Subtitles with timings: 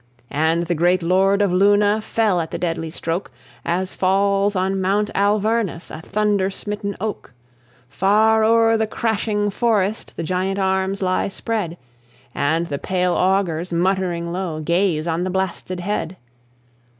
[0.33, 3.29] And the great Lord of Luna Fell at the deadly stroke,
[3.63, 7.33] As falls on Mount Alvernus A thunder smitten oak.
[7.87, 11.77] Far o'er the crashing forest The giant arms lie spread;
[12.33, 16.17] And the pale augurs, muttering low, Gaze on the blasted head.